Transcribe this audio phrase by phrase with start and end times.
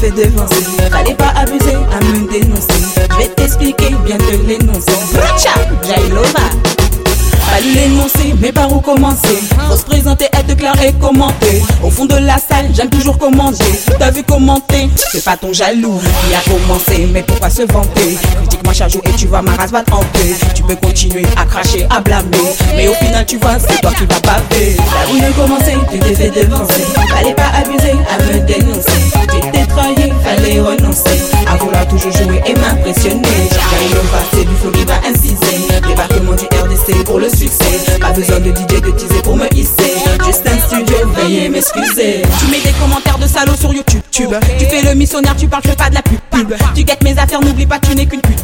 [0.00, 0.64] fait devancer.
[0.90, 2.66] Fallait pas abuser à me dénoncer.
[3.10, 4.92] Je vais t'expliquer, bien te l'énoncer.
[5.12, 5.50] Bracha,
[5.86, 6.40] Jailova.
[7.50, 9.42] Fallait l'énoncer, mais par où commencer?
[9.68, 11.62] Faut se présenter, être clair et commenter.
[11.82, 13.78] Au fond de la salle, j'aime toujours commenter.
[13.98, 14.88] T'as vu commenter?
[15.12, 18.16] C'est pas ton jaloux qui a commencé Mais pourquoi se vanter?
[18.38, 20.34] Critique-moi chaque jour et tu vois ma race va hanter.
[20.54, 22.28] Tu peux continuer à cracher, à blâmer.
[22.76, 24.76] Mais au final tu vois, c'est toi qui vas baver.
[24.76, 26.84] T'as voulu commencer, tu t'es fait devancer
[33.80, 35.66] Jailova, c'est du flow qui va inciser.
[35.88, 37.98] Débarquement du RDC pour le succès.
[37.98, 39.94] Pas besoin de DJ de teaser pour me hisser.
[40.26, 42.22] Juste un studio, veuillez m'excuser.
[42.38, 44.02] Tu mets des commentaires de salaud sur YouTube.
[44.10, 44.34] Tube.
[44.58, 46.18] Tu fais le missionnaire, tu parles, fais pas de la pub.
[46.74, 48.42] Tu guettes mes affaires, n'oublie pas, tu n'es qu'une pute.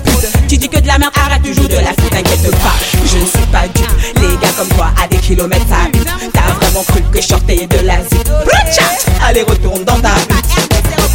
[0.49, 2.75] Tu dis que de la merde, arrête, tu joues de la flûte, t'inquiète pas.
[3.05, 6.53] Je ne suis pas dupe, les gars comme toi, à des kilomètres ça hute T'as
[6.65, 8.29] vraiment cru que je de la zip.
[9.27, 10.47] Allez, retourne dans ta butte.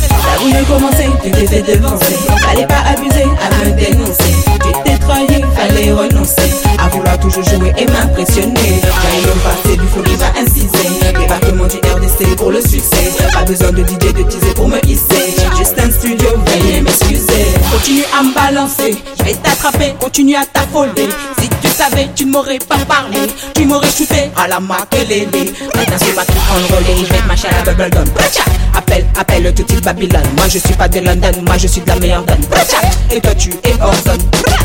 [0.10, 1.62] T'as voulu commencer, tu t'es fait
[7.22, 10.90] toujours jouer et m'impressionner Jailova, c'est du fou qui va inciser.
[11.18, 13.12] Débarquement du RDC pour le succès.
[13.34, 15.36] Pas besoin de DJ de teaser pour me hisser.
[15.58, 17.46] Juste un studio, veuillez m'excuser.
[17.72, 21.10] Continue à me balancer, je vais t'attraper Continue à t'affoler.
[21.40, 23.20] Si tu savais, tu ne m'aurais pas parlé.
[23.54, 25.28] Tu m'aurais shooté à la makelele
[25.76, 28.44] Maintenant c'est pas tout en relais, je vais te mâcher à la Bracha
[28.76, 30.22] Appelle, appelle tout type Babylone.
[30.38, 32.44] Moi je suis pas de London, moi je suis de la meilleure donne.
[33.12, 34.61] Et toi tu es hors zone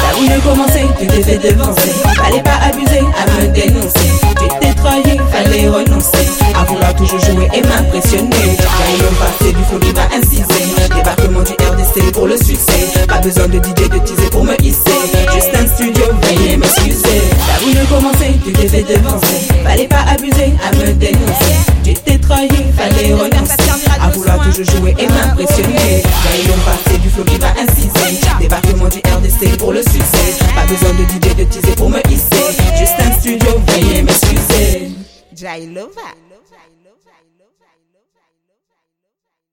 [0.00, 4.10] T'as voulu commencer, tu t'es fait devancer Fallait pas abuser à me dénoncer.
[4.40, 6.28] Tu t'es trahi, fallait renoncer.
[6.58, 8.56] À vouloir toujours jouer et m'impressionner.
[8.56, 10.44] Jailova, c'est du fou qui va inciser.
[10.94, 13.06] Débarquement du RDC pour le succès.
[13.08, 15.00] Pas besoin de DJ de teaser pour me hisser.
[15.34, 17.22] Juste un studio, veuillez m'excuser.
[17.46, 21.56] T'as voulu commencer, tu t'es fait devancer Fallait pas abuser à me dénoncer.
[21.84, 23.56] Tu t'es trahi, fallait renoncer.
[24.00, 25.06] À vouloir toujours jouer et
[35.76, 36.25] hisser